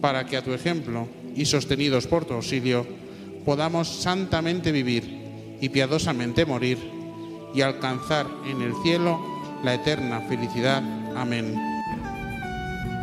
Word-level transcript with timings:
para 0.00 0.26
que 0.26 0.36
a 0.36 0.42
tu 0.42 0.52
ejemplo 0.52 1.08
y 1.34 1.44
sostenidos 1.44 2.06
por 2.06 2.24
tu 2.24 2.34
auxilio, 2.34 2.86
podamos 3.44 3.88
santamente 3.88 4.72
vivir 4.72 5.56
y 5.60 5.68
piadosamente 5.68 6.44
morir 6.44 6.78
y 7.54 7.62
alcanzar 7.62 8.26
en 8.46 8.62
el 8.62 8.74
cielo 8.82 9.20
la 9.64 9.74
eterna 9.74 10.20
felicidad. 10.28 10.82
Amén. 11.16 11.54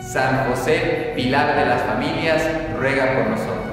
San 0.01 0.49
José, 0.49 1.13
pilar 1.15 1.55
de 1.57 1.65
las 1.65 1.81
familias, 1.81 2.43
ruega 2.77 3.15
por 3.15 3.31
nosotros. 3.31 3.65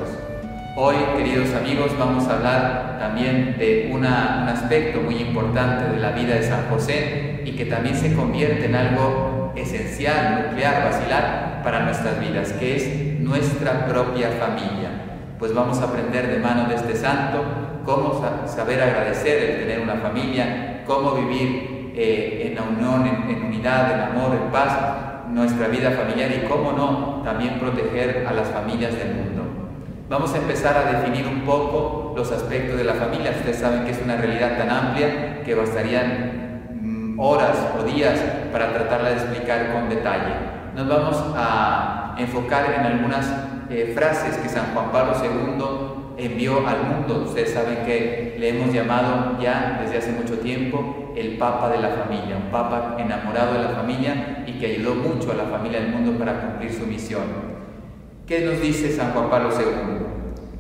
Hoy, 0.76 0.96
queridos 1.16 1.52
amigos, 1.54 1.90
vamos 1.98 2.26
a 2.26 2.36
hablar 2.36 2.98
también 2.98 3.56
de 3.58 3.90
un 3.92 4.06
aspecto 4.06 5.00
muy 5.02 5.16
importante 5.16 5.92
de 5.92 6.00
la 6.00 6.12
vida 6.12 6.34
de 6.34 6.42
San 6.42 6.68
José 6.70 7.42
y 7.44 7.52
que 7.52 7.66
también 7.66 7.94
se 7.94 8.14
convierte 8.14 8.64
en 8.64 8.74
algo 8.74 9.41
esencial, 9.56 10.46
nuclear, 10.48 10.84
basilar 10.84 11.60
para 11.62 11.80
nuestras 11.80 12.20
vidas, 12.20 12.52
que 12.52 12.76
es 12.76 13.20
nuestra 13.20 13.86
propia 13.86 14.30
familia. 14.30 14.90
Pues 15.38 15.54
vamos 15.54 15.80
a 15.80 15.84
aprender 15.84 16.28
de 16.28 16.38
mano 16.38 16.68
de 16.68 16.76
este 16.76 16.94
santo 16.94 17.44
cómo 17.84 18.24
saber 18.46 18.80
agradecer 18.80 19.50
el 19.50 19.60
tener 19.60 19.80
una 19.80 19.96
familia, 19.96 20.82
cómo 20.86 21.12
vivir 21.12 21.92
eh, 21.96 22.48
en 22.48 22.54
la 22.54 22.62
unión, 22.62 23.06
en 23.28 23.44
unidad, 23.44 23.92
en 23.92 24.00
amor, 24.00 24.36
en 24.40 24.50
paz, 24.50 25.02
nuestra 25.28 25.68
vida 25.68 25.90
familiar 25.90 26.30
y, 26.30 26.46
cómo 26.46 26.72
no, 26.72 27.22
también 27.24 27.58
proteger 27.58 28.26
a 28.26 28.32
las 28.32 28.48
familias 28.48 28.96
del 28.96 29.14
mundo. 29.14 29.42
Vamos 30.08 30.34
a 30.34 30.38
empezar 30.38 30.76
a 30.76 30.92
definir 30.98 31.26
un 31.26 31.40
poco 31.40 32.12
los 32.16 32.30
aspectos 32.30 32.76
de 32.76 32.84
la 32.84 32.94
familia. 32.94 33.30
Ustedes 33.30 33.58
saben 33.58 33.84
que 33.84 33.92
es 33.92 34.00
una 34.02 34.16
realidad 34.16 34.58
tan 34.58 34.68
amplia 34.68 35.42
que 35.42 35.54
bastarían 35.54 36.41
horas 37.18 37.56
o 37.78 37.84
días 37.84 38.18
para 38.52 38.72
tratarla 38.72 39.10
de 39.10 39.14
explicar 39.16 39.72
con 39.72 39.88
detalle. 39.88 40.34
Nos 40.74 40.88
vamos 40.88 41.16
a 41.36 42.14
enfocar 42.18 42.74
en 42.78 42.86
algunas 42.86 43.30
eh, 43.70 43.92
frases 43.94 44.36
que 44.38 44.48
San 44.48 44.74
Juan 44.74 44.90
Pablo 44.90 45.14
II 45.22 46.24
envió 46.24 46.66
al 46.66 46.82
mundo. 46.84 47.24
Ustedes 47.26 47.52
saben 47.52 47.84
que 47.84 48.36
le 48.38 48.48
hemos 48.50 48.72
llamado 48.72 49.38
ya 49.40 49.80
desde 49.82 49.98
hace 49.98 50.12
mucho 50.12 50.38
tiempo 50.38 51.12
el 51.16 51.36
Papa 51.36 51.68
de 51.70 51.78
la 51.78 51.88
familia, 51.90 52.36
un 52.36 52.50
Papa 52.50 52.96
enamorado 52.98 53.54
de 53.54 53.64
la 53.64 53.70
familia 53.70 54.44
y 54.46 54.52
que 54.52 54.66
ayudó 54.66 54.94
mucho 54.94 55.32
a 55.32 55.34
la 55.34 55.44
familia 55.44 55.80
del 55.80 55.90
mundo 55.90 56.18
para 56.18 56.40
cumplir 56.40 56.72
su 56.72 56.86
misión. 56.86 57.22
¿Qué 58.26 58.40
nos 58.40 58.60
dice 58.60 58.90
San 58.90 59.12
Juan 59.12 59.28
Pablo 59.28 59.50
II? 59.50 60.06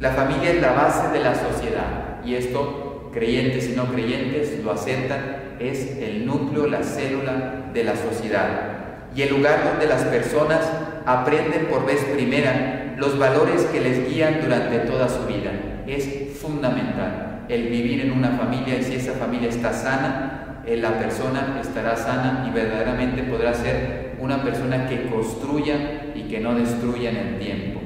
La 0.00 0.10
familia 0.10 0.50
es 0.50 0.60
la 0.60 0.72
base 0.72 1.08
de 1.08 1.24
la 1.24 1.34
sociedad 1.34 2.20
y 2.24 2.34
esto, 2.34 2.81
creyentes 3.12 3.68
y 3.68 3.76
no 3.76 3.86
creyentes 3.86 4.62
lo 4.62 4.72
aceptan, 4.72 5.56
es 5.60 5.98
el 5.98 6.26
núcleo, 6.26 6.66
la 6.66 6.82
célula 6.82 7.70
de 7.72 7.84
la 7.84 7.96
sociedad 7.96 8.72
y 9.14 9.22
el 9.22 9.30
lugar 9.30 9.64
donde 9.64 9.86
las 9.86 10.04
personas 10.04 10.60
aprenden 11.04 11.66
por 11.66 11.84
vez 11.84 12.04
primera 12.04 12.94
los 12.96 13.18
valores 13.18 13.62
que 13.66 13.80
les 13.80 14.08
guían 14.08 14.40
durante 14.42 14.78
toda 14.80 15.08
su 15.08 15.26
vida. 15.26 15.50
Es 15.86 16.38
fundamental 16.40 17.44
el 17.48 17.68
vivir 17.68 18.00
en 18.00 18.12
una 18.12 18.30
familia 18.30 18.78
y 18.78 18.82
si 18.82 18.94
esa 18.94 19.12
familia 19.14 19.48
está 19.48 19.72
sana, 19.72 20.62
eh, 20.66 20.76
la 20.76 20.98
persona 20.98 21.58
estará 21.60 21.96
sana 21.96 22.46
y 22.48 22.52
verdaderamente 22.52 23.22
podrá 23.24 23.52
ser 23.52 24.14
una 24.20 24.42
persona 24.42 24.88
que 24.88 25.06
construya 25.06 26.12
y 26.14 26.28
que 26.28 26.40
no 26.40 26.54
destruya 26.54 27.10
en 27.10 27.16
el 27.16 27.38
tiempo. 27.38 27.80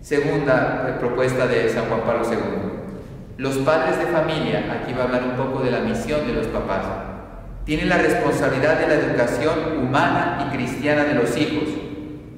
Segunda 0.00 0.86
eh, 0.88 0.92
propuesta 1.00 1.46
de 1.48 1.68
San 1.68 1.86
Juan 1.86 2.02
Pablo 2.02 2.22
II. 2.30 2.75
Los 3.36 3.56
padres 3.58 3.98
de 3.98 4.06
familia, 4.06 4.80
aquí 4.80 4.92
va 4.94 5.02
a 5.02 5.04
hablar 5.04 5.24
un 5.24 5.36
poco 5.36 5.62
de 5.62 5.70
la 5.70 5.80
misión 5.80 6.26
de 6.26 6.32
los 6.32 6.46
papás, 6.46 6.84
tienen 7.64 7.88
la 7.88 7.98
responsabilidad 7.98 8.78
de 8.78 8.88
la 8.88 8.94
educación 8.94 9.78
humana 9.78 10.46
y 10.46 10.56
cristiana 10.56 11.04
de 11.04 11.14
los 11.14 11.36
hijos 11.36 11.68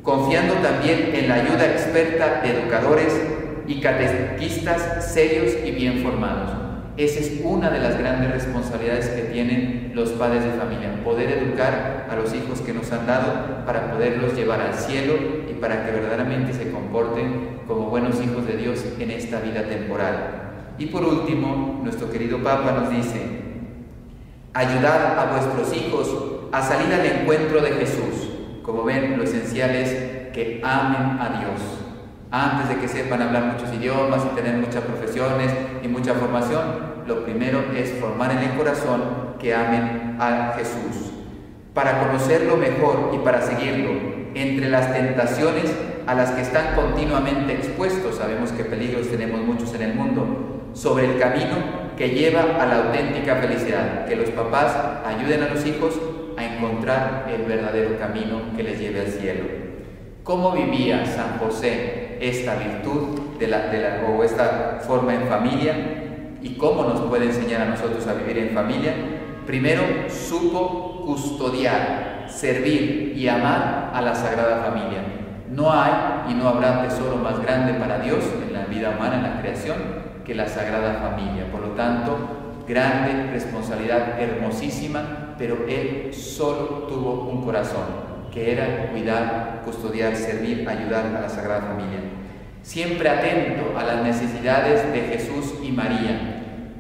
confiando 0.09 0.55
también 0.55 1.11
en 1.13 1.29
la 1.29 1.35
ayuda 1.35 1.67
experta 1.67 2.41
de 2.41 2.59
educadores 2.59 3.13
y 3.67 3.79
catequistas 3.79 5.13
serios 5.13 5.53
y 5.67 5.71
bien 5.71 6.03
formados. 6.03 6.51
Esa 6.97 7.21
es 7.21 7.43
una 7.45 7.69
de 7.69 7.79
las 7.79 7.99
grandes 7.99 8.31
responsabilidades 8.33 9.09
que 9.09 9.23
tienen 9.25 9.93
los 9.95 10.09
padres 10.13 10.45
de 10.45 10.53
familia, 10.53 11.05
poder 11.05 11.31
educar 11.31 12.07
a 12.11 12.17
los 12.17 12.35
hijos 12.35 12.63
que 12.63 12.73
nos 12.73 12.91
han 12.91 13.07
dado 13.07 13.67
para 13.67 13.93
poderlos 13.93 14.35
llevar 14.35 14.63
al 14.63 14.73
cielo 14.73 15.13
y 15.47 15.53
para 15.61 15.85
que 15.85 15.93
verdaderamente 15.93 16.55
se 16.55 16.71
comporten 16.73 17.61
como 17.67 17.91
buenos 17.91 18.15
hijos 18.23 18.47
de 18.47 18.57
Dios 18.57 18.83
en 18.99 19.11
esta 19.11 19.41
vida 19.41 19.65
temporal. 19.65 20.48
Y 20.79 20.87
por 20.87 21.05
último, 21.05 21.81
nuestro 21.83 22.11
querido 22.11 22.39
Papa 22.39 22.73
nos 22.73 22.91
dice, 22.91 23.21
ayudar 24.55 25.19
a 25.19 25.33
vuestros 25.33 25.77
hijos 25.77 26.09
a 26.53 26.63
salir 26.63 26.93
al 26.95 27.05
encuentro 27.05 27.61
de 27.61 27.73
Jesús 27.73 28.29
como 28.69 28.85
ven, 28.85 29.17
lo 29.17 29.25
esencial 29.25 29.71
es 29.71 29.89
que 30.35 30.61
amen 30.63 31.19
a 31.19 31.41
Dios. 31.41 31.59
Antes 32.31 32.69
de 32.69 32.77
que 32.77 32.87
sepan 32.87 33.23
hablar 33.23 33.55
muchos 33.55 33.75
idiomas 33.75 34.21
y 34.27 34.37
tener 34.37 34.59
muchas 34.59 34.85
profesiones 34.85 35.51
y 35.83 35.89
mucha 35.89 36.13
formación, 36.13 37.07
lo 37.07 37.25
primero 37.25 37.61
es 37.75 37.93
formar 37.99 38.31
en 38.33 38.41
el 38.41 38.59
corazón 38.59 39.03
que 39.41 39.55
amen 39.55 40.19
a 40.21 40.53
Jesús. 40.59 41.13
Para 41.73 42.07
conocerlo 42.07 42.59
mejor 42.59 43.13
y 43.15 43.19
para 43.25 43.41
seguirlo, 43.41 43.93
entre 44.35 44.69
las 44.69 44.93
tentaciones 44.93 45.75
a 46.07 46.15
las 46.15 46.33
que 46.33 46.43
están 46.43 46.75
continuamente 46.75 47.55
expuestos, 47.55 48.17
sabemos 48.17 48.53
que 48.53 48.65
peligros 48.65 49.09
tenemos 49.09 49.41
muchos 49.41 49.73
en 49.73 49.81
el 49.81 49.95
mundo, 49.95 50.58
sobre 50.75 51.07
el 51.07 51.19
camino 51.19 51.57
que 51.97 52.11
lleva 52.11 52.63
a 52.63 52.67
la 52.67 52.77
auténtica 52.85 53.37
felicidad, 53.37 54.07
que 54.07 54.17
los 54.17 54.31
papás 54.31 54.77
ayuden 55.05 55.43
a 55.43 55.49
los 55.49 55.67
hijos 55.67 55.99
a 56.37 56.45
encontrar 56.45 57.27
el 57.29 57.43
verdadero 57.43 57.99
camino 57.99 58.41
que 58.57 58.63
les 58.63 58.79
lleve 58.79 59.01
al 59.01 59.09
cielo. 59.09 59.45
¿Cómo 60.23 60.53
vivía 60.53 61.05
San 61.07 61.39
José 61.39 62.19
esta 62.21 62.55
virtud 62.55 63.39
de 63.39 63.49
la, 63.49 63.67
de 63.69 63.81
la, 63.81 64.07
o 64.07 64.23
esta 64.23 64.79
forma 64.87 65.15
en 65.15 65.23
familia? 65.27 65.75
¿Y 66.41 66.55
cómo 66.57 66.85
nos 66.85 67.01
puede 67.01 67.27
enseñar 67.27 67.63
a 67.63 67.71
nosotros 67.71 68.07
a 68.07 68.15
vivir 68.15 68.39
en 68.39 68.51
familia? 68.51 68.93
Primero, 69.47 69.83
supo 70.09 71.03
custodiar, 71.05 72.27
servir 72.29 73.15
y 73.17 73.27
amar 73.27 73.91
a 73.93 74.03
la 74.03 74.15
Sagrada 74.15 74.63
Familia. 74.63 75.03
No 75.51 75.73
hay 75.73 76.31
y 76.31 76.35
no 76.35 76.49
habrá 76.49 76.87
tesoro 76.87 77.17
más 77.17 77.41
grande 77.41 77.75
para 77.75 77.99
Dios 78.01 78.23
en 78.47 78.53
la 78.53 78.67
vida 78.67 78.91
humana, 78.91 79.17
en 79.17 79.23
la 79.23 79.41
creación, 79.41 80.08
que 80.29 80.35
la 80.35 80.47
Sagrada 80.47 81.01
Familia. 81.11 81.51
Por 81.51 81.63
lo 81.63 81.69
tanto, 81.69 82.63
grande 82.69 83.33
responsabilidad, 83.33 84.21
hermosísima, 84.21 85.35
pero 85.39 85.65
él 85.67 86.11
solo 86.13 86.87
tuvo 86.87 87.31
un 87.31 87.43
corazón, 87.43 87.87
que 88.31 88.53
era 88.53 88.91
cuidar, 88.91 89.63
custodiar, 89.65 90.15
servir, 90.15 90.69
ayudar 90.69 91.07
a 91.07 91.21
la 91.23 91.29
Sagrada 91.31 91.63
Familia. 91.63 92.01
Siempre 92.63 93.09
atento 93.09 93.79
a 93.79 93.85
las 93.85 94.03
necesidades 94.03 94.93
de 94.93 95.01
Jesús 95.01 95.55
y 95.63 95.73
María. 95.73 96.35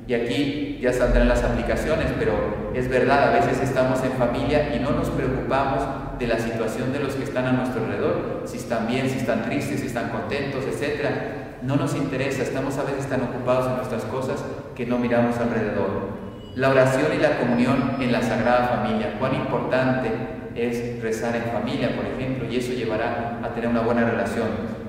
Y 0.06 0.12
aquí 0.12 0.79
ya 0.83 0.93
saldrán 0.93 1.29
las 1.29 1.43
aplicaciones, 1.43 2.09
pero 2.19 2.71
es 2.75 2.89
verdad, 2.89 3.29
a 3.29 3.37
veces 3.39 3.61
estamos 3.62 4.03
en 4.05 4.12
familia 4.12 4.75
y 4.75 4.79
no 4.79 4.91
nos 4.91 5.09
preocupamos 5.09 6.19
de 6.19 6.27
la 6.27 6.39
situación 6.39 6.93
de 6.93 7.00
los 7.00 7.15
que 7.15 7.25
están 7.25 7.47
a 7.47 7.53
nuestro 7.53 7.83
alrededor, 7.85 8.43
si 8.45 8.59
están 8.59 8.87
bien, 8.87 9.09
si 9.09 9.19
están 9.19 9.43
tristes, 9.43 9.81
si 9.81 9.87
están 9.87 10.11
contentos, 10.11 10.65
etc. 10.65 11.48
No 11.63 11.77
nos 11.77 11.97
interesa, 11.97 12.43
estamos 12.43 12.79
a 12.79 12.85
veces 12.85 13.07
tan 13.07 13.23
ocupados 13.23 13.67
en 13.67 13.77
nuestras 13.77 14.05
cosas 14.05 14.45
que 14.77 14.87
no 14.87 14.99
miramos 14.99 15.37
alrededor. 15.39 16.19
La 16.55 16.71
oración 16.71 17.07
y 17.17 17.21
la 17.21 17.39
comunión 17.39 17.97
en 18.01 18.13
la 18.13 18.23
Sagrada 18.23 18.69
Familia, 18.69 19.17
cuán 19.19 19.35
importante 19.35 20.11
es 20.55 21.03
rezar 21.03 21.37
en 21.37 21.45
familia, 21.53 21.95
por 21.95 22.07
ejemplo, 22.07 22.49
y 22.51 22.57
eso 22.57 22.73
llevará 22.73 23.41
a 23.43 23.55
tener 23.55 23.71
una 23.71 23.81
buena 23.81 24.09
relación. 24.09 24.49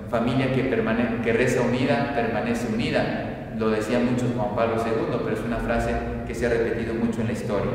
Familia 0.10 0.52
que, 0.54 1.34
reza 1.34 1.62
unida, 1.62 2.14
permanece 2.16 2.74
unida, 2.74 3.54
lo 3.58 3.70
decía 3.70 4.00
mucho 4.00 4.26
Juan 4.36 4.56
Pablo 4.56 4.76
II, 4.78 5.18
pero 5.24 5.36
es 5.36 5.44
una 5.44 5.58
frase 5.58 5.92
que 6.26 6.34
se 6.34 6.46
ha 6.46 6.50
repetido 6.50 6.94
mucho 6.94 7.22
en 7.22 7.28
la 7.28 7.34
historia. 7.34 7.72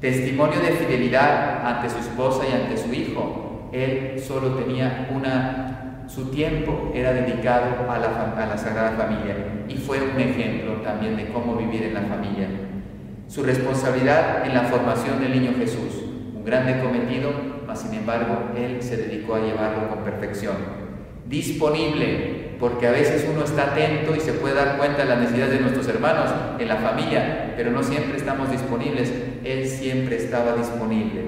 Testimonio 0.00 0.60
de 0.60 0.72
fidelidad 0.72 1.66
ante 1.66 1.90
su 1.90 1.98
esposa 1.98 2.42
y 2.48 2.54
ante 2.54 2.76
su 2.76 2.92
hijo. 2.92 3.68
Él 3.72 4.20
solo 4.20 4.54
tenía 4.54 5.08
una, 5.14 5.69
su 6.12 6.26
tiempo 6.26 6.90
era 6.94 7.12
dedicado 7.12 7.88
a 7.88 7.98
la, 7.98 8.32
a 8.36 8.46
la 8.46 8.58
Sagrada 8.58 8.92
Familia 8.92 9.36
y 9.68 9.76
fue 9.76 10.02
un 10.02 10.20
ejemplo 10.20 10.74
también 10.82 11.16
de 11.16 11.28
cómo 11.28 11.54
vivir 11.56 11.84
en 11.84 11.94
la 11.94 12.02
familia. 12.02 12.48
Su 13.28 13.44
responsabilidad 13.44 14.44
en 14.44 14.54
la 14.54 14.62
formación 14.64 15.20
del 15.20 15.32
niño 15.32 15.54
Jesús, 15.56 16.02
un 16.34 16.44
grande 16.44 16.82
cometido, 16.82 17.30
mas 17.66 17.82
sin 17.82 17.94
embargo 17.94 18.50
él 18.56 18.82
se 18.82 18.96
dedicó 18.96 19.36
a 19.36 19.40
llevarlo 19.40 19.88
con 19.88 20.02
perfección. 20.02 20.56
Disponible 21.26 22.40
porque 22.58 22.88
a 22.88 22.90
veces 22.90 23.26
uno 23.32 23.44
está 23.44 23.72
atento 23.72 24.14
y 24.14 24.20
se 24.20 24.32
puede 24.34 24.54
dar 24.54 24.76
cuenta 24.76 25.04
de 25.04 25.08
las 25.08 25.18
necesidades 25.20 25.54
de 25.54 25.60
nuestros 25.60 25.88
hermanos 25.88 26.28
en 26.58 26.68
la 26.68 26.76
familia, 26.76 27.54
pero 27.56 27.70
no 27.70 27.82
siempre 27.82 28.18
estamos 28.18 28.50
disponibles. 28.50 29.12
Él 29.44 29.66
siempre 29.66 30.16
estaba 30.16 30.54
disponible. 30.56 31.22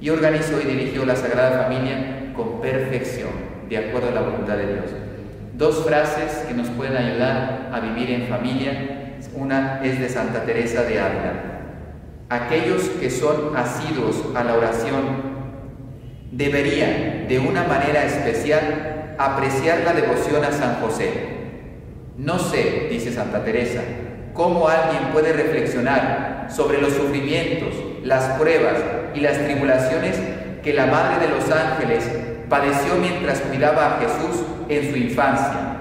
Y 0.00 0.10
organizó 0.10 0.60
y 0.60 0.66
dirigió 0.66 1.04
la 1.04 1.16
Sagrada 1.16 1.64
Familia 1.64 2.32
con 2.36 2.60
perfección, 2.60 3.30
de 3.68 3.78
acuerdo 3.78 4.08
a 4.08 4.12
la 4.12 4.20
voluntad 4.22 4.56
de 4.56 4.66
Dios. 4.66 4.86
Dos 5.54 5.84
frases 5.84 6.44
que 6.46 6.54
nos 6.54 6.68
pueden 6.68 6.96
ayudar 6.96 7.70
a 7.72 7.80
vivir 7.80 8.10
en 8.10 8.28
familia. 8.28 9.16
Una 9.34 9.80
es 9.82 9.98
de 9.98 10.08
Santa 10.08 10.44
Teresa 10.44 10.82
de 10.82 11.00
Ávila. 11.00 11.32
Aquellos 12.28 12.82
que 13.00 13.10
son 13.10 13.56
asiduos 13.56 14.24
a 14.34 14.44
la 14.44 14.54
oración 14.54 15.36
deberían, 16.30 17.26
de 17.28 17.38
una 17.38 17.64
manera 17.64 18.04
especial, 18.04 19.14
apreciar 19.18 19.80
la 19.84 19.92
devoción 19.94 20.44
a 20.44 20.52
San 20.52 20.80
José. 20.80 21.12
No 22.18 22.38
sé, 22.38 22.88
dice 22.90 23.12
Santa 23.12 23.44
Teresa, 23.44 23.80
cómo 24.34 24.68
alguien 24.68 25.12
puede 25.12 25.32
reflexionar 25.32 26.48
sobre 26.50 26.80
los 26.80 26.92
sufrimientos, 26.92 27.74
las 28.04 28.38
pruebas 28.38 28.74
y 29.14 29.20
las 29.20 29.38
tribulaciones 29.38 30.16
que 30.62 30.74
la 30.74 30.86
Madre 30.86 31.26
de 31.26 31.32
los 31.32 31.50
Ángeles 31.50 32.10
padeció 32.48 32.94
mientras 33.00 33.40
cuidaba 33.40 33.86
a 33.86 33.98
Jesús 33.98 34.44
en 34.68 34.90
su 34.90 34.96
infancia, 34.96 35.76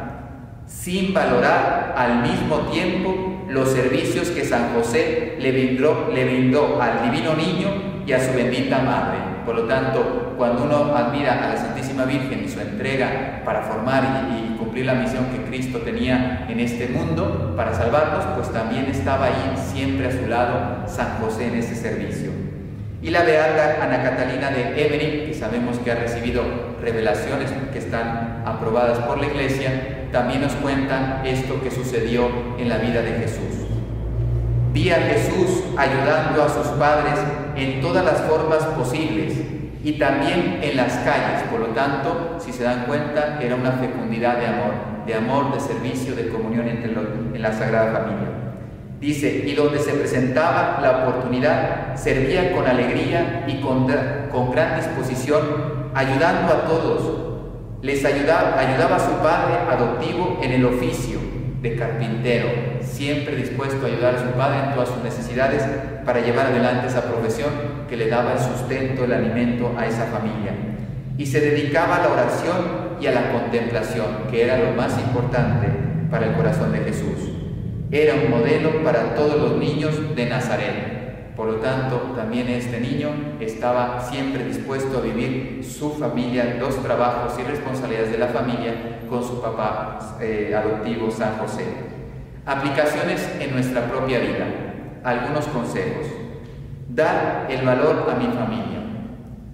sin 0.67 1.13
valorar 1.13 1.93
al 1.97 2.21
mismo 2.21 2.57
tiempo 2.71 3.45
los 3.47 3.69
servicios 3.69 4.29
que 4.29 4.43
San 4.43 4.73
José 4.73 5.37
le 5.39 5.51
brindó, 5.51 6.11
le 6.13 6.23
al 6.81 7.11
divino 7.11 7.35
niño 7.35 8.03
y 8.05 8.11
a 8.11 8.19
su 8.19 8.35
bendita 8.35 8.79
Madre. 8.79 9.35
Por 9.45 9.55
lo 9.55 9.63
tanto, 9.63 10.33
cuando 10.37 10.63
uno 10.63 10.95
admira 10.95 11.45
a 11.45 11.49
la 11.49 11.57
Santísima 11.57 12.05
Virgen 12.05 12.43
y 12.43 12.49
su 12.49 12.59
entrega 12.59 13.41
para 13.45 13.61
formar 13.61 14.27
y, 14.31 14.55
cumplir 14.57 14.85
la 14.85 14.95
misión 14.95 15.25
que 15.25 15.43
Cristo 15.43 15.79
tenía 15.79 16.47
en 16.49 16.59
este 16.59 16.87
mundo 16.87 17.53
para 17.55 17.73
salvarnos, 17.73 18.25
pues 18.35 18.51
también 18.51 18.85
estaba 18.85 19.25
ahí 19.27 19.55
siempre 19.71 20.07
a 20.07 20.11
su 20.11 20.25
lado 20.27 20.87
San 20.87 21.19
José 21.19 21.47
en 21.47 21.55
ese 21.55 21.75
servicio. 21.75 22.34
Y 23.05 23.11
la 23.11 23.21
beata 23.21 23.83
Ana 23.83 24.01
Catalina 24.01 24.49
de 24.49 24.83
Everett, 24.83 25.27
que 25.27 25.33
sabemos 25.35 25.77
que 25.77 25.91
ha 25.91 25.95
recibido 25.95 26.41
revelaciones 26.81 27.51
que 27.71 27.77
están 27.77 28.41
aprobadas 28.47 28.97
por 29.05 29.19
la 29.19 29.27
Iglesia, 29.27 30.07
también 30.11 30.41
nos 30.41 30.53
cuenta 30.53 31.21
esto 31.23 31.61
que 31.61 31.69
sucedió 31.69 32.27
en 32.57 32.67
la 32.67 32.79
vida 32.79 33.03
de 33.03 33.11
Jesús. 33.11 33.67
Vi 34.73 34.89
a 34.89 34.95
Jesús 34.95 35.65
ayudando 35.77 36.45
a 36.45 36.49
sus 36.49 36.65
padres 36.79 37.19
en 37.55 37.79
todas 37.79 38.03
las 38.03 38.21
formas 38.21 38.63
posibles 38.75 39.35
y 39.83 39.99
también 39.99 40.61
en 40.63 40.75
las 40.75 40.93
calles. 40.93 41.43
Por 41.51 41.59
lo 41.59 41.67
tanto, 41.67 42.37
si 42.39 42.51
se 42.51 42.63
dan 42.63 42.85
cuenta, 42.87 43.37
era 43.39 43.53
una 43.53 43.73
fecundidad 43.73 44.39
de 44.39 44.47
amor, 44.47 44.73
de 45.05 45.13
amor, 45.13 45.53
de 45.53 45.59
servicio, 45.59 46.15
de 46.15 46.29
comunión 46.29 46.67
entre 46.67 46.91
en 46.91 47.39
la 47.39 47.51
Sagrada 47.51 47.99
Familia. 47.99 48.34
Dice, 48.99 49.43
y 49.45 49.53
donde 49.53 49.79
se 49.79 49.91
presentaba 49.91 50.79
la 50.81 51.03
oportunidad, 51.03 51.95
servía 51.95 52.53
con 52.53 52.65
alegría 52.65 53.43
y 53.47 53.59
con, 53.59 53.87
con 54.31 54.51
gran 54.51 54.77
disposición, 54.77 55.41
ayudando 55.93 56.53
a 56.53 56.61
todos. 56.65 57.81
Les 57.81 58.03
ayudaba, 58.05 58.57
ayudaba 58.57 58.95
a 58.95 58.99
su 58.99 59.11
padre 59.21 59.55
adoptivo 59.69 60.39
en 60.41 60.53
el 60.53 60.65
oficio 60.65 61.19
de 61.61 61.75
carpintero, 61.75 62.47
siempre 62.81 63.35
dispuesto 63.35 63.85
a 63.85 63.89
ayudar 63.89 64.15
a 64.15 64.19
su 64.19 64.29
padre 64.37 64.59
en 64.59 64.73
todas 64.73 64.89
sus 64.89 65.03
necesidades 65.03 65.63
para 66.05 66.21
llevar 66.21 66.47
adelante 66.47 66.87
esa 66.87 67.03
profesión 67.03 67.51
que 67.89 67.97
le 67.97 68.07
daba 68.07 68.33
el 68.33 68.39
sustento, 68.39 69.03
el 69.03 69.13
alimento 69.13 69.73
a 69.77 69.85
esa 69.85 70.05
familia. 70.05 70.53
Y 71.17 71.25
se 71.25 71.41
dedicaba 71.41 71.97
a 71.97 72.03
la 72.03 72.13
oración 72.13 72.85
y 73.01 73.07
a 73.07 73.11
la 73.11 73.31
contemplación, 73.31 74.05
que 74.31 74.43
era 74.43 74.57
lo 74.57 74.71
más 74.71 74.97
importante 74.99 75.67
para 76.09 76.27
el 76.27 76.33
corazón 76.33 76.71
de 76.71 76.79
Jesús. 76.79 77.34
Era 77.95 78.13
un 78.15 78.29
modelo 78.29 78.83
para 78.83 79.15
todos 79.15 79.37
los 79.39 79.57
niños 79.57 80.13
de 80.17 80.25
Nazaret. 80.25 81.33
Por 81.33 81.47
lo 81.47 81.55
tanto, 81.61 81.95
también 82.13 82.49
este 82.49 82.81
niño 82.81 83.07
estaba 83.39 84.01
siempre 84.01 84.43
dispuesto 84.43 84.97
a 84.97 85.01
vivir 85.01 85.63
su 85.63 85.91
familia, 85.91 86.57
los 86.59 86.83
trabajos 86.83 87.39
y 87.39 87.43
responsabilidades 87.43 88.11
de 88.11 88.17
la 88.17 88.27
familia 88.27 88.73
con 89.09 89.23
su 89.23 89.41
papá 89.41 90.17
eh, 90.19 90.53
adoptivo 90.53 91.09
San 91.09 91.37
José. 91.37 91.63
Aplicaciones 92.45 93.29
en 93.39 93.53
nuestra 93.53 93.85
propia 93.85 94.19
vida. 94.19 94.45
Algunos 95.01 95.45
consejos. 95.45 96.07
Dar 96.89 97.47
el 97.49 97.65
valor 97.65 98.09
a 98.11 98.15
mi 98.15 98.25
familia. 98.25 98.81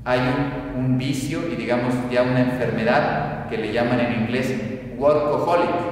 Hay 0.04 0.20
un, 0.20 0.84
un 0.84 0.98
vicio 0.98 1.42
y 1.48 1.56
digamos 1.56 1.94
ya 2.12 2.24
una 2.24 2.40
enfermedad 2.40 3.48
que 3.50 3.60
le 3.60 3.72
llaman 3.72 4.00
en 4.00 4.22
inglés 4.24 4.52
workaholic. 4.98 5.91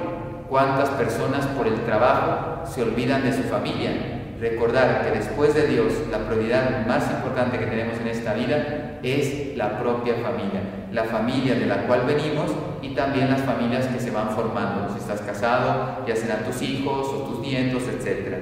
¿Cuántas 0.50 0.90
personas 0.90 1.46
por 1.46 1.66
el 1.66 1.84
trabajo 1.84 2.66
se 2.66 2.82
olvidan 2.82 3.22
de 3.22 3.32
su 3.32 3.44
familia? 3.44 4.20
recordar 4.40 5.02
que 5.04 5.18
después 5.18 5.54
de 5.54 5.66
Dios 5.66 5.92
la 6.10 6.20
prioridad 6.20 6.86
más 6.86 7.10
importante 7.10 7.58
que 7.58 7.66
tenemos 7.66 8.00
en 8.00 8.08
esta 8.08 8.32
vida 8.32 8.98
es 9.02 9.56
la 9.56 9.78
propia 9.78 10.14
familia, 10.14 10.62
la 10.92 11.04
familia 11.04 11.54
de 11.54 11.66
la 11.66 11.86
cual 11.86 12.04
venimos 12.06 12.50
y 12.80 12.94
también 12.94 13.30
las 13.30 13.42
familias 13.42 13.86
que 13.86 14.00
se 14.00 14.10
van 14.10 14.30
formando. 14.30 14.88
Si 14.92 14.98
estás 14.98 15.20
casado, 15.20 16.04
ya 16.06 16.16
serán 16.16 16.44
tus 16.44 16.62
hijos 16.62 17.06
o 17.08 17.28
tus 17.28 17.40
nietos, 17.40 17.82
etc. 17.82 18.34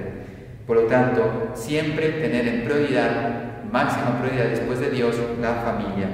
Por 0.65 0.77
lo 0.77 0.83
tanto, 0.83 1.51
siempre 1.53 2.09
tener 2.11 2.47
en 2.47 2.63
prioridad, 2.63 3.63
máxima 3.69 4.19
prioridad 4.21 4.51
después 4.51 4.79
de 4.79 4.89
Dios, 4.89 5.17
la 5.41 5.55
familia. 5.55 6.07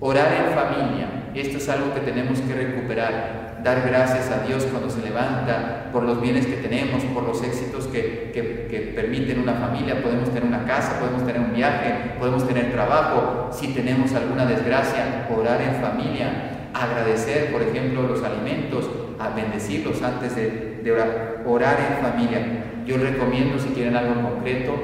Orar 0.00 0.32
en 0.34 0.54
familia, 0.54 1.30
esto 1.34 1.56
es 1.56 1.68
algo 1.70 1.94
que 1.94 2.00
tenemos 2.00 2.40
que 2.40 2.54
recuperar 2.54 3.43
dar 3.64 3.82
gracias 3.88 4.30
a 4.30 4.46
Dios 4.46 4.64
cuando 4.70 4.90
se 4.90 5.00
levanta 5.00 5.88
por 5.90 6.02
los 6.02 6.20
bienes 6.20 6.46
que 6.46 6.56
tenemos, 6.56 7.02
por 7.04 7.22
los 7.22 7.42
éxitos 7.42 7.86
que, 7.86 8.30
que, 8.32 8.92
permiten 8.94 9.40
una 9.40 9.54
familia. 9.54 10.02
Podemos 10.02 10.28
tener 10.28 10.44
una 10.44 10.64
casa, 10.66 11.00
podemos 11.00 11.26
tener 11.26 11.40
un 11.40 11.54
viaje, 11.54 12.12
podemos 12.18 12.46
tener 12.46 12.70
trabajo. 12.70 13.50
Si 13.52 13.68
tenemos 13.68 14.12
alguna 14.12 14.44
desgracia, 14.44 15.26
orar 15.34 15.62
en 15.62 15.76
familia, 15.76 16.70
agradecer, 16.74 17.50
por 17.50 17.62
ejemplo, 17.62 18.02
los 18.02 18.22
alimentos, 18.22 18.88
a 19.18 19.30
bendecirlos 19.30 20.02
antes 20.02 20.36
de, 20.36 20.80
de 20.84 20.92
orar, 20.92 21.42
orar 21.46 21.76
en 21.80 22.04
familia. 22.04 22.40
Yo 22.86 22.98
recomiendo, 22.98 23.58
si 23.58 23.68
quieren 23.70 23.96
algo 23.96 24.30
concreto, 24.30 24.74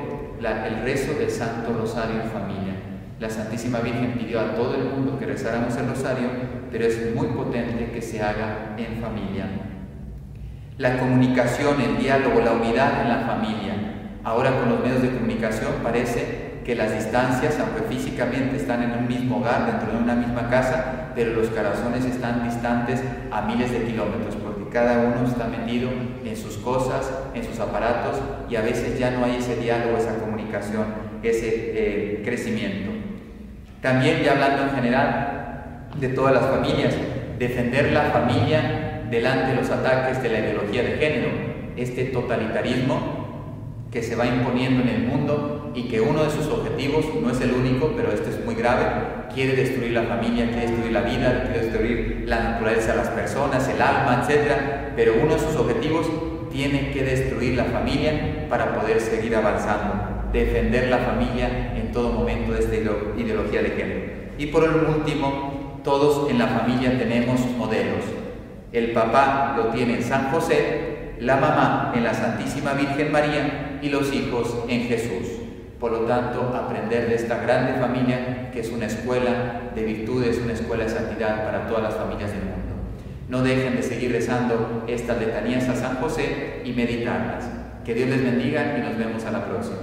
el 0.40 0.82
rezo 0.82 1.12
del 1.14 1.30
Santo 1.30 1.72
Rosario 1.78 2.22
en 2.22 2.30
familia. 2.30 2.74
La 3.18 3.28
Santísima 3.28 3.80
Virgen 3.80 4.14
pidió 4.18 4.40
a 4.40 4.54
todo 4.54 4.74
el 4.74 4.84
mundo 4.84 5.18
que 5.18 5.26
rezáramos 5.26 5.76
el 5.76 5.88
rosario, 5.88 6.28
pero 6.70 6.84
es 6.84 7.14
muy 7.14 7.28
potente 7.28 7.90
que 7.92 8.02
se 8.02 8.22
haga 8.22 8.74
en 8.76 9.00
familia. 9.00 9.46
La 10.78 10.98
comunicación, 10.98 11.80
el 11.80 11.98
diálogo, 11.98 12.40
la 12.40 12.52
unidad 12.52 13.02
en 13.02 13.08
la 13.08 13.26
familia. 13.26 13.74
Ahora 14.24 14.58
con 14.58 14.70
los 14.70 14.80
medios 14.80 15.02
de 15.02 15.10
comunicación 15.10 15.72
parece 15.82 16.50
que 16.64 16.74
las 16.74 16.94
distancias, 16.94 17.58
aunque 17.58 17.82
físicamente 17.94 18.56
están 18.56 18.82
en 18.82 18.92
un 18.92 19.08
mismo 19.08 19.38
hogar, 19.38 19.66
dentro 19.66 19.92
de 19.92 19.98
una 19.98 20.14
misma 20.14 20.48
casa, 20.48 21.10
pero 21.14 21.32
los 21.32 21.48
corazones 21.48 22.04
están 22.04 22.44
distantes 22.44 23.02
a 23.30 23.42
miles 23.42 23.72
de 23.72 23.84
kilómetros, 23.84 24.36
porque 24.36 24.68
cada 24.70 25.00
uno 25.00 25.26
está 25.26 25.48
metido 25.48 25.90
en 26.24 26.36
sus 26.36 26.58
cosas, 26.58 27.10
en 27.34 27.44
sus 27.44 27.58
aparatos, 27.58 28.20
y 28.48 28.56
a 28.56 28.62
veces 28.62 28.98
ya 28.98 29.10
no 29.10 29.24
hay 29.24 29.36
ese 29.36 29.56
diálogo, 29.56 29.96
esa 29.98 30.18
comunicación, 30.18 30.84
ese 31.22 31.48
eh, 31.48 32.22
crecimiento. 32.24 32.90
También 33.80 34.22
ya 34.22 34.32
hablando 34.32 34.62
en 34.62 34.70
general 34.70 35.39
de 35.98 36.08
todas 36.08 36.34
las 36.34 36.46
familias, 36.46 36.94
defender 37.38 37.92
la 37.92 38.02
familia 38.10 39.06
delante 39.10 39.52
de 39.52 39.56
los 39.56 39.70
ataques 39.70 40.22
de 40.22 40.28
la 40.28 40.38
ideología 40.40 40.82
de 40.82 40.96
género. 40.96 41.30
Este 41.76 42.04
totalitarismo 42.04 43.20
que 43.90 44.02
se 44.02 44.14
va 44.14 44.26
imponiendo 44.26 44.82
en 44.82 44.88
el 44.88 45.02
mundo 45.02 45.72
y 45.74 45.84
que 45.84 46.00
uno 46.00 46.24
de 46.24 46.30
sus 46.30 46.46
objetivos, 46.46 47.04
no 47.20 47.30
es 47.30 47.40
el 47.40 47.52
único, 47.52 47.92
pero 47.96 48.12
esto 48.12 48.30
es 48.30 48.44
muy 48.44 48.54
grave, 48.54 48.84
quiere 49.34 49.54
destruir 49.54 49.92
la 49.92 50.02
familia, 50.02 50.46
quiere 50.46 50.68
destruir 50.68 50.92
la 50.92 51.00
vida, 51.02 51.42
quiere 51.44 51.66
destruir 51.66 52.24
la 52.26 52.40
naturaleza 52.40 52.94
las 52.94 53.08
personas, 53.08 53.68
el 53.68 53.80
alma, 53.80 54.24
etc. 54.24 54.52
Pero 54.96 55.14
uno 55.22 55.34
de 55.34 55.40
sus 55.40 55.56
objetivos 55.56 56.06
tiene 56.52 56.90
que 56.90 57.02
destruir 57.02 57.56
la 57.56 57.64
familia 57.64 58.46
para 58.48 58.74
poder 58.74 59.00
seguir 59.00 59.34
avanzando, 59.34 60.28
defender 60.32 60.88
la 60.88 60.98
familia 60.98 61.74
en 61.76 61.92
todo 61.92 62.12
momento 62.12 62.52
de 62.52 62.60
esta 62.60 62.76
ideología 62.76 63.62
de 63.62 63.70
género. 63.70 64.00
Y 64.38 64.46
por 64.46 64.62
último, 64.64 65.49
todos 65.82 66.30
en 66.30 66.38
la 66.38 66.46
familia 66.46 66.98
tenemos 66.98 67.40
modelos. 67.56 68.04
El 68.72 68.92
papá 68.92 69.54
lo 69.56 69.66
tiene 69.66 69.96
en 69.96 70.02
San 70.02 70.30
José, 70.30 71.14
la 71.18 71.36
mamá 71.36 71.92
en 71.94 72.04
la 72.04 72.14
Santísima 72.14 72.72
Virgen 72.74 73.10
María 73.10 73.78
y 73.82 73.88
los 73.88 74.12
hijos 74.12 74.64
en 74.68 74.82
Jesús. 74.82 75.28
Por 75.78 75.92
lo 75.92 76.00
tanto, 76.00 76.54
aprender 76.54 77.08
de 77.08 77.14
esta 77.14 77.38
grande 77.38 77.80
familia, 77.80 78.50
que 78.52 78.60
es 78.60 78.70
una 78.70 78.86
escuela 78.86 79.72
de 79.74 79.84
virtudes, 79.84 80.38
una 80.42 80.52
escuela 80.52 80.84
de 80.84 80.90
santidad 80.90 81.44
para 81.44 81.66
todas 81.66 81.82
las 81.82 81.94
familias 81.94 82.30
del 82.30 82.42
mundo. 82.42 82.74
No 83.28 83.42
dejen 83.42 83.76
de 83.76 83.82
seguir 83.82 84.12
rezando 84.12 84.84
estas 84.86 85.18
letanías 85.18 85.68
a 85.68 85.76
San 85.76 85.96
José 85.96 86.62
y 86.64 86.72
meditarlas. 86.72 87.48
Que 87.84 87.94
Dios 87.94 88.10
les 88.10 88.22
bendiga 88.22 88.76
y 88.76 88.82
nos 88.82 88.98
vemos 88.98 89.24
a 89.24 89.30
la 89.30 89.46
próxima. 89.46 89.78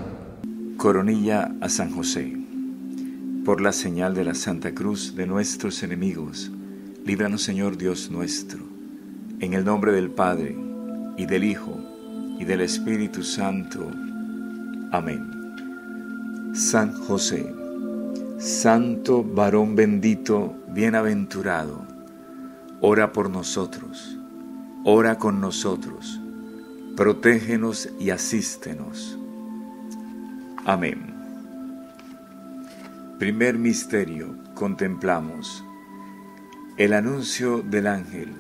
Coronilla 0.78 1.50
a 1.60 1.70
San 1.70 1.92
José. 1.92 2.47
Por 3.48 3.62
la 3.62 3.72
señal 3.72 4.14
de 4.14 4.26
la 4.26 4.34
Santa 4.34 4.76
Cruz 4.76 5.16
de 5.16 5.26
nuestros 5.26 5.82
enemigos, 5.82 6.52
líbranos 7.06 7.44
Señor 7.44 7.78
Dios 7.78 8.12
nuestro. 8.12 8.60
En 9.40 9.54
el 9.54 9.64
nombre 9.64 9.94
del 9.94 10.10
Padre, 10.10 10.54
y 11.16 11.26
del 11.28 11.46
Hijo, 11.46 11.80
y 12.38 12.44
del 12.44 12.60
Espíritu 12.60 13.24
Santo. 13.24 13.90
Amén. 14.92 16.52
San 16.54 16.92
José, 16.92 17.50
Santo 18.38 19.24
varón 19.24 19.78
bendito, 19.78 20.54
bienaventurado, 20.74 21.86
ora 22.82 23.14
por 23.14 23.30
nosotros, 23.30 24.20
ora 24.84 25.18
con 25.18 25.40
nosotros, 25.40 26.20
protégenos 26.98 27.88
y 27.98 28.10
asístenos. 28.10 29.18
Amén. 30.66 31.07
Primer 33.20 33.58
misterio, 33.58 34.36
contemplamos 34.54 35.64
el 36.78 36.94
anuncio 36.94 37.62
del 37.62 37.88
ángel 37.88 38.34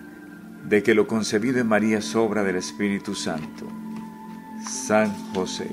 de 0.67 0.83
que 0.83 0.93
lo 0.93 1.07
concebido 1.07 1.59
en 1.59 1.67
María 1.67 1.99
es 1.99 2.15
obra 2.15 2.43
del 2.43 2.57
Espíritu 2.57 3.15
Santo. 3.15 3.67
San 4.67 5.13
José, 5.33 5.71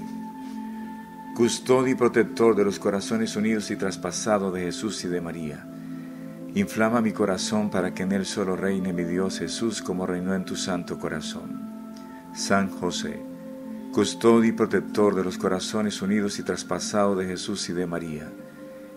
custodio 1.35 1.93
y 1.93 1.95
protector 1.95 2.57
de 2.57 2.65
los 2.65 2.79
corazones 2.79 3.37
unidos 3.37 3.71
y 3.71 3.77
traspasados 3.77 4.53
de 4.55 4.63
Jesús 4.63 5.05
y 5.05 5.09
de 5.09 5.21
María 5.21 5.67
Inflama 6.55 7.01
mi 7.01 7.11
corazón 7.11 7.69
para 7.69 7.95
que 7.95 8.05
en 8.05 8.13
él 8.13 8.25
solo 8.25 8.55
reine 8.55 8.93
mi 8.93 9.03
Dios 9.03 9.41
Jesús 9.41 9.83
como 9.83 10.07
reinó 10.07 10.35
en 10.37 10.45
tu 10.45 10.55
santo 10.55 11.01
corazón. 11.01 11.61
San 12.33 12.71
José, 12.71 13.21
custodio 13.93 14.51
y 14.51 14.53
protector 14.53 15.17
de 15.17 15.25
los 15.25 15.37
corazones 15.37 16.01
unidos 16.01 16.39
y 16.39 16.45
traspasados 16.45 17.19
de 17.19 17.27
Jesús 17.27 17.69
y 17.71 17.73
de 17.73 17.87
María, 17.87 18.31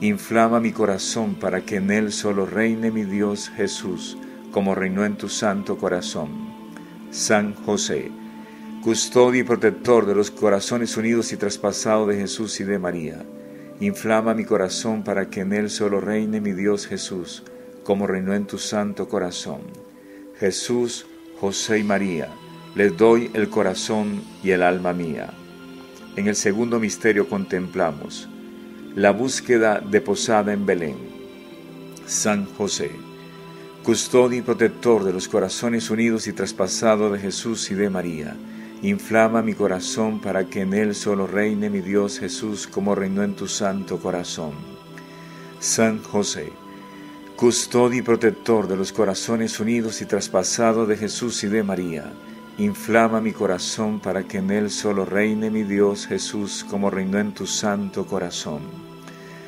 inflama 0.00 0.60
mi 0.60 0.72
corazón 0.72 1.34
para 1.36 1.62
que 1.62 1.76
en 1.76 1.90
él 1.90 2.12
solo 2.12 2.44
reine 2.44 2.90
mi 2.90 3.04
Dios 3.04 3.48
Jesús, 3.48 4.18
como 4.52 4.74
reinó 4.74 5.04
en 5.04 5.16
tu 5.16 5.28
santo 5.28 5.78
corazón. 5.78 6.30
San 7.10 7.54
José, 7.54 8.10
custodio 8.82 9.40
y 9.40 9.44
protector 9.44 10.04
de 10.04 10.14
los 10.14 10.30
corazones 10.30 10.96
unidos 10.96 11.32
y 11.32 11.36
traspasados 11.36 12.08
de 12.08 12.16
Jesús 12.16 12.60
y 12.60 12.64
de 12.64 12.78
María, 12.78 13.24
inflama 13.80 14.34
mi 14.34 14.44
corazón 14.44 15.02
para 15.02 15.30
que 15.30 15.40
en 15.40 15.52
él 15.54 15.70
solo 15.70 16.00
reine 16.00 16.40
mi 16.40 16.52
Dios 16.52 16.86
Jesús, 16.86 17.42
como 17.82 18.06
reinó 18.06 18.34
en 18.34 18.46
tu 18.46 18.58
santo 18.58 19.08
corazón. 19.08 19.60
Jesús, 20.38 21.06
José 21.40 21.78
y 21.78 21.84
María, 21.84 22.28
les 22.74 22.94
doy 22.94 23.30
el 23.32 23.48
corazón 23.48 24.22
y 24.42 24.50
el 24.50 24.62
alma 24.62 24.92
mía. 24.92 25.32
En 26.16 26.28
el 26.28 26.36
segundo 26.36 26.78
misterio 26.78 27.28
contemplamos 27.28 28.28
la 28.96 29.10
búsqueda 29.10 29.78
de 29.78 30.00
posada 30.00 30.54
en 30.54 30.64
Belén. 30.64 30.96
San 32.06 32.46
José, 32.46 32.90
custodio 33.82 34.38
y 34.38 34.42
protector 34.42 35.04
de 35.04 35.12
los 35.12 35.28
corazones 35.28 35.90
unidos 35.90 36.26
y 36.28 36.32
traspasados 36.32 37.12
de 37.12 37.18
Jesús 37.18 37.70
y 37.70 37.74
de 37.74 37.90
María, 37.90 38.34
inflama 38.80 39.42
mi 39.42 39.52
corazón 39.52 40.18
para 40.18 40.46
que 40.46 40.62
en 40.62 40.72
él 40.72 40.94
solo 40.94 41.26
reine 41.26 41.68
mi 41.68 41.82
Dios 41.82 42.18
Jesús 42.18 42.66
como 42.66 42.94
reinó 42.94 43.22
en 43.22 43.36
tu 43.36 43.46
santo 43.46 43.98
corazón. 43.98 44.52
San 45.60 46.02
José, 46.02 46.50
custodio 47.36 47.98
y 47.98 48.02
protector 48.02 48.66
de 48.66 48.76
los 48.76 48.92
corazones 48.92 49.60
unidos 49.60 50.00
y 50.00 50.06
traspasados 50.06 50.88
de 50.88 50.96
Jesús 50.96 51.44
y 51.44 51.48
de 51.48 51.62
María, 51.62 52.14
Inflama 52.58 53.20
mi 53.20 53.32
corazón 53.32 54.00
para 54.00 54.22
que 54.22 54.38
en 54.38 54.50
él 54.50 54.70
solo 54.70 55.04
reine 55.04 55.50
mi 55.50 55.62
Dios 55.62 56.06
Jesús 56.06 56.64
como 56.70 56.88
reinó 56.88 57.18
en 57.18 57.34
tu 57.34 57.46
santo 57.46 58.06
corazón. 58.06 58.85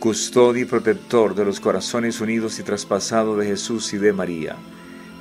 custodio 0.00 0.62
y 0.62 0.64
protector 0.64 1.34
de 1.34 1.44
los 1.44 1.60
corazones 1.60 2.22
unidos 2.22 2.58
y 2.58 2.62
traspasados 2.62 3.38
de 3.38 3.44
Jesús 3.44 3.92
y 3.92 3.98
de 3.98 4.14
María, 4.14 4.56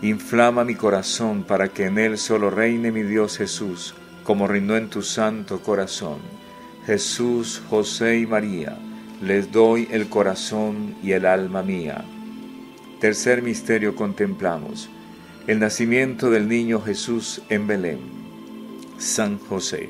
inflama 0.01 0.63
mi 0.63 0.75
corazón 0.75 1.43
para 1.43 1.67
que 1.67 1.87
en 1.87 1.99
él 1.99 2.17
solo 2.17 2.49
reine 2.49 2.89
mi 2.89 3.03
Dios 3.03 3.37
Jesús, 3.37 3.93
como 4.23 4.47
reinó 4.47 4.77
en 4.77 4.89
tu 4.89 5.01
santo 5.01 5.59
corazón. 5.59 6.19
Jesús, 6.85 7.61
José 7.69 8.19
y 8.19 8.25
María, 8.25 8.77
les 9.21 9.51
doy 9.51 9.89
el 9.91 10.07
corazón 10.07 10.95
y 11.03 11.11
el 11.11 11.25
alma 11.25 11.61
mía. 11.61 12.05
Tercer 13.01 13.41
misterio 13.41 13.95
contemplamos 13.95 14.89
el 15.45 15.59
nacimiento 15.59 16.29
del 16.29 16.47
niño 16.47 16.81
Jesús 16.81 17.41
en 17.49 17.67
Belén. 17.67 17.99
San 18.97 19.39
José, 19.39 19.89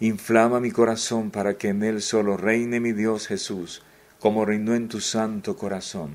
inflama 0.00 0.60
mi 0.60 0.70
corazón 0.70 1.30
para 1.30 1.54
que 1.54 1.68
en 1.68 1.82
él 1.82 2.02
solo 2.02 2.36
reine 2.36 2.80
mi 2.80 2.92
Dios 2.92 3.26
Jesús, 3.26 3.82
como 4.18 4.44
reinó 4.44 4.74
en 4.74 4.88
tu 4.88 5.00
santo 5.00 5.56
corazón. 5.56 6.10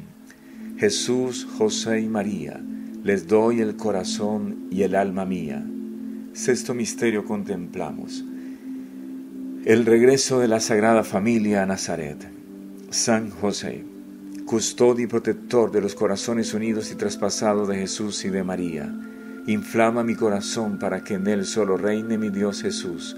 Jesús, 0.78 1.48
José 1.58 2.02
y 2.02 2.08
María, 2.08 2.62
les 3.04 3.28
doy 3.28 3.62
el 3.62 3.76
corazón 3.76 4.68
y 4.72 4.84
el 4.84 4.96
alma 4.96 5.26
mía. 5.26 5.64
Sexto 6.34 6.74
misterio 6.74 7.24
contemplamos 7.24 8.24
el 9.66 9.84
regreso 9.88 10.40
de 10.40 10.48
la 10.48 10.60
Sagrada 10.60 11.04
Familia 11.04 11.64
a 11.64 11.66
Nazaret. 11.66 12.18
San 12.92 13.32
José, 13.32 13.84
custodio 14.46 15.06
y 15.06 15.08
protector 15.08 15.72
de 15.72 15.82
los 15.82 15.96
corazones 15.96 16.54
unidos 16.54 16.92
y 16.92 16.96
traspasados 16.96 17.68
de 17.68 17.78
Jesús 17.78 18.26
y 18.26 18.30
de 18.30 18.44
María, 18.44 18.94
inflama 19.48 20.04
mi 20.04 20.14
corazón 20.14 20.78
para 20.78 21.04
que 21.04 21.16
en 21.16 21.26
él 21.26 21.46
solo 21.46 21.78
reine 21.78 22.20
mi 22.20 22.30
Dios 22.30 22.62
Jesús, 22.62 23.18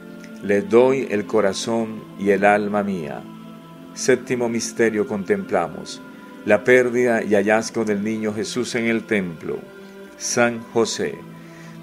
le 0.43 0.61
doy 0.61 1.07
el 1.11 1.25
corazón 1.25 2.03
y 2.19 2.31
el 2.31 2.45
alma 2.45 2.83
mía. 2.83 3.21
Séptimo 3.93 4.49
misterio 4.49 5.05
contemplamos, 5.05 6.01
la 6.45 6.63
pérdida 6.63 7.23
y 7.23 7.35
hallazgo 7.35 7.85
del 7.85 8.03
niño 8.03 8.33
Jesús 8.33 8.73
en 8.75 8.85
el 8.85 9.03
templo. 9.03 9.59
San 10.17 10.59
José, 10.73 11.15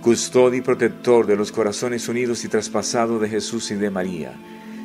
custodio 0.01 0.59
y 0.59 0.63
protector 0.63 1.27
de 1.27 1.37
los 1.37 1.53
corazones 1.53 2.09
unidos 2.09 2.45
y 2.45 2.49
traspasados 2.49 3.21
de 3.21 3.29
Jesús 3.29 3.71
y 3.71 3.77
de 3.77 3.91
María. 3.91 4.33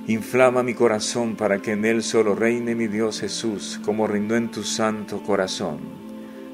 Inflama 0.08 0.64
mi 0.64 0.74
corazón 0.74 1.36
para 1.36 1.60
que 1.60 1.72
en 1.72 1.86
él 1.86 2.04
solo 2.04 2.36
reine 2.36 2.76
mi 2.76 2.88
Dios 2.88 3.22
Jesús, 3.22 3.80
como 3.86 4.06
reinó 4.06 4.36
en 4.36 4.52
tu 4.52 4.64
santo 4.64 5.24
corazón. 5.24 5.80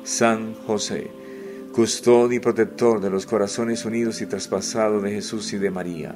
San 0.04 0.54
José, 0.68 1.10
custodio 1.74 2.38
y 2.38 2.40
protector 2.40 3.02
de 3.02 3.10
los 3.10 3.26
corazones 3.26 3.84
unidos 3.86 4.22
y 4.22 4.28
traspasados 4.28 5.04
de 5.04 5.12
Jesús 5.12 5.52
y 5.52 5.58
de 5.58 5.72
María. 5.72 6.16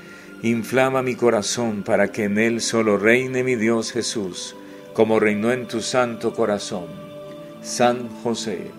inflama 0.43 1.03
mi 1.03 1.15
corazón 1.15 1.83
para 1.83 2.11
que 2.11 2.23
en 2.23 2.39
él 2.39 2.61
solo 2.61 2.97
reine 2.97 3.43
mi 3.43 3.55
Dios 3.55 3.91
Jesús, 3.91 4.55
como 4.93 5.19
reinó 5.19 5.51
en 5.51 5.67
tu 5.67 5.81
santo 5.81 6.33
corazón. 6.33 6.87
San 7.61 8.09
José, 8.23 8.71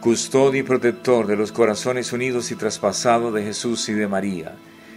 custodio 0.00 0.60
y 0.60 0.64
protector 0.64 1.26
de 1.26 1.36
los 1.36 1.50
corazones 1.50 2.12
unidos 2.12 2.50
y 2.50 2.56
traspasados 2.56 3.32
de 3.32 3.42
Jesús 3.42 3.88
y 3.88 3.94
de 3.94 4.06
María, 4.06 4.54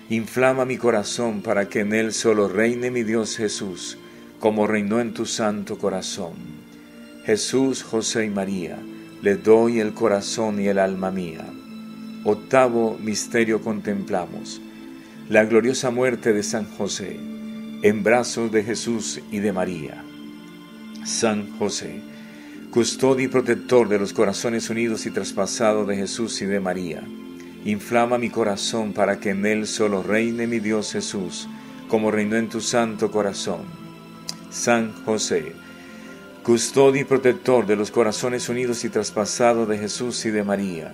inflama 0.10 0.66
mi 0.66 0.78
corazón 0.78 1.42
para 1.42 1.70
que 1.70 1.80
en 1.80 1.94
él 1.94 2.12
solo 2.14 2.50
reine 2.50 2.92
mi 2.92 3.04
Dios 3.04 3.38
Jesús, 3.38 3.98
como 4.40 4.68
reinó 4.68 5.00
en 5.00 5.14
tu 5.14 5.26
santo 5.26 5.78
corazón. 5.78 6.34
Jesús, 7.26 7.84
José 7.84 8.26
y 8.26 8.30
María, 8.30 8.80
le 9.22 9.38
doy 9.38 9.80
el 9.80 9.94
corazón 9.94 10.60
y 10.60 10.68
el 10.68 10.80
alma 10.80 11.12
mía. 11.12 11.46
Octavo 12.24 12.98
misterio 13.00 13.62
contemplamos, 13.62 14.62
la 15.32 15.46
gloriosa 15.46 15.92
muerte 15.92 16.34
de 16.34 16.44
San 16.44 16.66
José, 16.66 17.18
en 17.84 18.04
brazos 18.04 18.52
de 18.52 18.66
Jesús 18.66 19.22
y 19.32 19.40
de 19.40 19.54
María. 19.54 20.04
San 21.06 21.58
José, 21.58 22.02
custodio 22.70 23.28
y 23.28 23.28
protector 23.30 23.88
de 23.88 23.98
los 23.98 24.12
corazones 24.12 24.70
unidos 24.70 25.06
y 25.06 25.12
traspasados 25.12 25.88
de 25.88 25.96
Jesús 25.96 26.42
y 26.42 26.48
de 26.48 26.60
María. 26.60 27.02
Inflama 27.64 28.18
mi 28.18 28.30
corazón 28.30 28.92
para 28.92 29.22
que 29.22 29.30
en 29.30 29.46
él 29.46 29.68
solo 29.68 30.04
reine 30.04 30.48
mi 30.48 30.60
Dios 30.60 30.92
Jesús, 30.92 31.48
como 31.88 32.12
reinó 32.12 32.36
en 32.36 32.50
tu 32.50 32.60
santo 32.60 33.10
corazón. 33.10 33.62
San 34.50 34.92
José, 35.06 35.54
custodio 36.44 37.04
y 37.04 37.06
protector 37.06 37.66
de 37.66 37.78
los 37.78 37.90
corazones 37.90 38.50
unidos 38.50 38.84
y 38.84 38.90
traspasados 38.90 39.66
de 39.70 39.78
Jesús 39.78 40.26
y 40.26 40.32
de 40.32 40.44
María. 40.44 40.94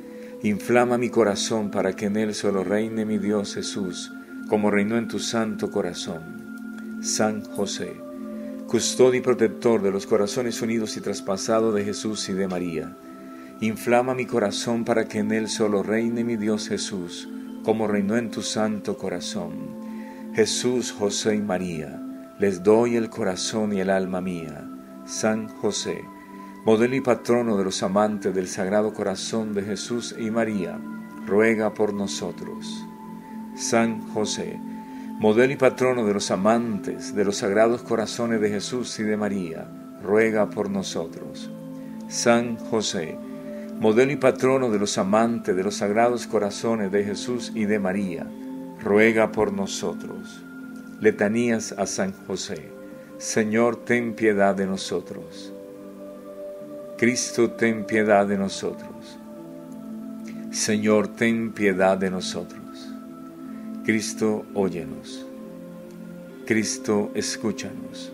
inflama 0.43 0.97
mi 0.97 1.09
corazón 1.09 1.69
para 1.69 1.93
que 1.93 2.05
en 2.05 2.17
él 2.17 2.33
solo 2.33 2.63
reine 2.63 3.05
mi 3.05 3.19
Dios 3.19 3.53
Jesús, 3.53 4.11
como 4.49 4.71
reinó 4.71 4.97
en 4.97 5.07
tu 5.07 5.19
santo 5.19 5.69
corazón. 5.69 6.99
San 7.01 7.43
José, 7.43 7.95
custodio 8.67 9.19
y 9.19 9.23
protector 9.23 9.81
de 9.81 9.91
los 9.91 10.07
corazones 10.07 10.61
unidos 10.61 10.97
y 10.97 11.01
traspasados 11.01 11.75
de 11.75 11.83
Jesús 11.83 12.27
y 12.29 12.33
de 12.33 12.47
María, 12.47 12.95
inflama 13.59 14.15
mi 14.15 14.25
corazón 14.25 14.83
para 14.83 15.07
que 15.07 15.19
en 15.19 15.31
él 15.31 15.47
solo 15.47 15.83
reine 15.83 16.23
mi 16.23 16.37
Dios 16.37 16.69
Jesús, 16.69 17.29
como 17.63 17.87
reinó 17.87 18.17
en 18.17 18.31
tu 18.31 18.41
santo 18.41 18.97
corazón. 18.97 19.53
Jesús, 20.33 20.91
José 20.91 21.35
y 21.35 21.41
María, 21.41 22.01
les 22.39 22.63
doy 22.63 22.95
el 22.95 23.09
corazón 23.09 23.73
y 23.73 23.81
el 23.81 23.89
alma 23.89 24.21
mía. 24.21 24.67
San 25.05 25.47
José, 25.47 26.01
modelo 26.63 26.95
y 26.95 27.01
patrono 27.01 27.57
de 27.57 27.63
los 27.63 27.81
amantes 27.81 28.35
del 28.35 28.47
Sagrado 28.47 28.93
Corazón 28.93 29.55
de 29.55 29.63
Jesús 29.63 30.15
y 30.17 30.29
María, 30.29 30.79
ruega 31.25 31.73
por 31.73 31.91
nosotros. 31.91 32.85
San 33.55 34.07
José, 34.09 34.59
modelo 35.19 35.53
y 35.53 35.55
patrono 35.55 36.05
de 36.05 36.13
los 36.13 36.29
amantes 36.29 37.15
de 37.15 37.25
los 37.25 37.37
sagrados 37.37 37.81
corazones 37.81 38.39
de 38.41 38.49
Jesús 38.49 38.99
y 38.99 39.03
de 39.03 39.17
María, 39.17 39.67
ruega 40.03 40.51
por 40.51 40.69
nosotros. 40.69 41.49
San 42.07 42.57
José, 42.57 43.17
modelo 43.79 44.11
y 44.11 44.17
patrono 44.17 44.69
de 44.69 44.77
los 44.77 44.99
amantes 44.99 45.55
de 45.55 45.63
los 45.63 45.77
sagrados 45.77 46.27
corazones 46.27 46.91
de 46.91 47.03
Jesús 47.03 47.51
y 47.55 47.65
de 47.65 47.79
María, 47.79 48.27
ruega 48.83 49.31
por 49.31 49.51
nosotros. 49.51 50.43
Letanías 50.99 51.71
a 51.71 51.87
San 51.87 52.13
José. 52.27 52.69
Señor, 53.17 53.77
ten 53.77 54.13
piedad 54.13 54.53
de 54.53 54.67
nosotros. 54.67 55.50
Cristo, 57.01 57.49
ten 57.49 57.85
piedad 57.85 58.27
de 58.27 58.37
nosotros. 58.37 59.17
Señor, 60.51 61.07
ten 61.07 61.51
piedad 61.51 61.97
de 61.97 62.11
nosotros. 62.11 62.61
Cristo, 63.83 64.45
óyenos. 64.53 65.25
Cristo, 66.45 67.09
escúchanos. 67.15 68.11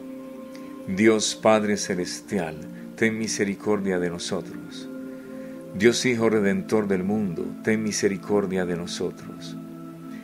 Dios 0.87 1.35
Padre 1.35 1.75
Celestial, 1.75 2.55
ten 2.95 3.17
misericordia 3.19 3.99
de 3.99 4.09
nosotros. 4.09 4.87
Dios 5.77 6.05
Hijo 6.05 6.29
Redentor 6.29 6.87
del 6.87 7.03
mundo, 7.03 7.45
ten 7.65 7.83
misericordia 7.83 8.65
de 8.65 8.77
nosotros. 8.77 9.57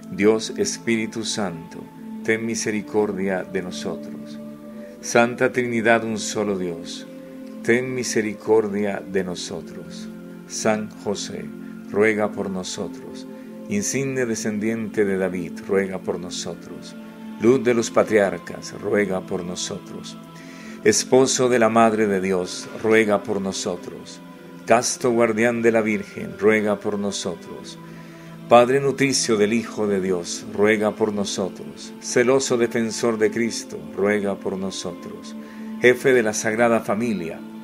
Dios 0.09 0.53
Espíritu 0.55 1.25
Santo, 1.25 1.83
ten 2.23 2.45
misericordia 2.45 3.43
de 3.43 3.61
nosotros. 3.61 4.39
Santa 5.01 5.51
Trinidad, 5.51 6.05
un 6.05 6.17
solo 6.17 6.57
Dios, 6.57 7.05
ten 7.63 7.95
misericordia 7.95 9.01
de 9.05 9.23
nosotros. 9.23 10.07
San 10.47 10.89
José, 11.03 11.45
ruega 11.89 12.31
por 12.31 12.49
nosotros 12.49 13.27
insigne 13.69 14.25
descendiente 14.25 15.05
de 15.05 15.17
David, 15.17 15.53
ruega 15.67 15.99
por 15.99 16.19
nosotros. 16.19 16.95
Luz 17.41 17.63
de 17.63 17.73
los 17.73 17.89
patriarcas, 17.91 18.73
ruega 18.79 19.21
por 19.21 19.43
nosotros. 19.43 20.17
Esposo 20.83 21.49
de 21.49 21.59
la 21.59 21.69
Madre 21.69 22.07
de 22.07 22.21
Dios, 22.21 22.67
ruega 22.81 23.23
por 23.23 23.41
nosotros. 23.41 24.19
Casto 24.65 25.11
guardián 25.11 25.61
de 25.61 25.71
la 25.71 25.81
Virgen, 25.81 26.35
ruega 26.39 26.79
por 26.79 26.99
nosotros. 26.99 27.77
Padre 28.49 28.79
nutricio 28.79 29.37
del 29.37 29.53
Hijo 29.53 29.87
de 29.87 29.99
Dios, 30.01 30.45
ruega 30.53 30.91
por 30.91 31.13
nosotros. 31.13 31.93
Celoso 32.01 32.57
defensor 32.57 33.17
de 33.17 33.31
Cristo, 33.31 33.79
ruega 33.95 34.35
por 34.35 34.57
nosotros. 34.57 35.35
Jefe 35.81 36.13
de 36.13 36.23
la 36.23 36.33
Sagrada 36.33 36.81
Familia, 36.81 37.39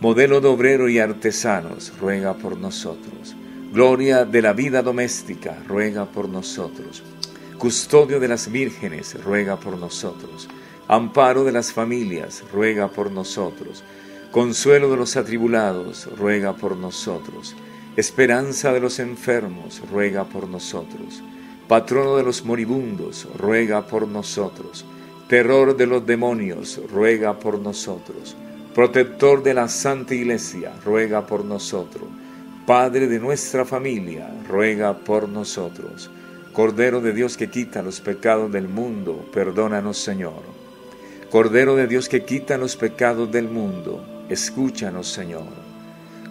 Modelo 0.00 0.40
de 0.40 0.48
obrero 0.48 0.88
y 0.88 0.98
artesanos, 0.98 1.92
ruega 1.98 2.34
por 2.34 2.58
nosotros 2.58 3.36
Gloria 3.76 4.24
de 4.24 4.40
la 4.40 4.54
vida 4.54 4.80
doméstica, 4.80 5.62
ruega 5.68 6.06
por 6.06 6.30
nosotros. 6.30 7.02
Custodio 7.58 8.18
de 8.20 8.26
las 8.26 8.50
vírgenes, 8.50 9.22
ruega 9.22 9.60
por 9.60 9.76
nosotros. 9.76 10.48
Amparo 10.88 11.44
de 11.44 11.52
las 11.52 11.74
familias, 11.74 12.42
ruega 12.52 12.88
por 12.88 13.10
nosotros. 13.10 13.84
Consuelo 14.30 14.90
de 14.90 14.96
los 14.96 15.16
atribulados, 15.16 16.08
ruega 16.16 16.54
por 16.54 16.74
nosotros. 16.74 17.54
Esperanza 17.96 18.72
de 18.72 18.80
los 18.80 18.98
enfermos, 18.98 19.82
ruega 19.90 20.24
por 20.24 20.48
nosotros. 20.48 21.22
Patrono 21.68 22.16
de 22.16 22.22
los 22.22 22.46
moribundos, 22.46 23.28
ruega 23.36 23.86
por 23.86 24.08
nosotros. 24.08 24.86
Terror 25.28 25.76
de 25.76 25.86
los 25.86 26.06
demonios, 26.06 26.80
ruega 26.90 27.38
por 27.38 27.58
nosotros. 27.58 28.36
Protector 28.76 29.42
de 29.42 29.54
la 29.54 29.68
Santa 29.68 30.14
Iglesia, 30.14 30.70
ruega 30.84 31.26
por 31.26 31.44
nosotros 31.44 32.04
Padre 32.66 33.06
de 33.06 33.20
nuestra 33.20 33.64
familia, 33.64 34.28
ruega 34.48 34.98
por 34.98 35.28
nosotros. 35.28 36.10
Cordero 36.52 37.00
de 37.00 37.12
Dios 37.12 37.36
que 37.36 37.48
quita 37.48 37.80
los 37.80 38.00
pecados 38.00 38.50
del 38.50 38.68
mundo, 38.68 39.24
perdónanos 39.32 39.96
Señor. 39.98 40.42
Cordero 41.30 41.76
de 41.76 41.86
Dios 41.86 42.08
que 42.08 42.24
quita 42.24 42.58
los 42.58 42.76
pecados 42.76 43.30
del 43.30 43.48
mundo, 43.48 44.04
escúchanos 44.28 45.06
Señor. 45.06 45.46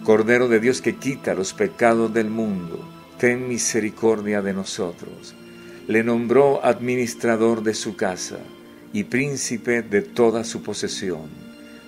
Cordero 0.04 0.46
de 0.46 0.60
Dios 0.60 0.82
que 0.82 0.96
quita 0.96 1.34
los 1.34 1.54
pecados 1.54 2.12
del 2.12 2.28
mundo, 2.28 2.78
ten 3.18 3.48
misericordia 3.48 4.42
de 4.42 4.52
nosotros. 4.52 5.34
Le 5.88 6.04
nombró 6.04 6.62
administrador 6.62 7.62
de 7.62 7.72
su 7.72 7.96
casa 7.96 8.38
y 8.92 9.04
príncipe 9.04 9.80
de 9.80 10.02
toda 10.02 10.44
su 10.44 10.62
posesión. 10.62 11.45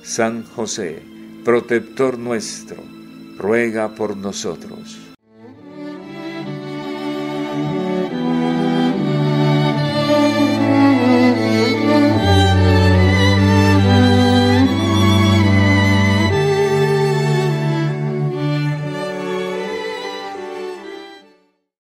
San 0.08 0.42
José, 0.42 1.02
protector 1.44 2.18
nuestro, 2.18 2.82
ruega 3.36 3.94
por 3.94 4.16
nosotros. 4.16 5.07